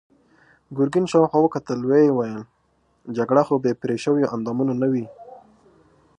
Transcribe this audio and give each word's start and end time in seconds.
ګرګين 0.77 1.05
شاوخوا 1.11 1.39
وکتل، 1.41 1.79
ويې 1.85 2.11
ويل: 2.17 2.41
جګړه 3.17 3.41
خو 3.47 3.55
بې 3.63 3.71
پرې 3.81 3.95
شويوو 4.03 4.31
اندامونو 4.35 4.73
نه 4.81 4.87
وي. 4.91 5.05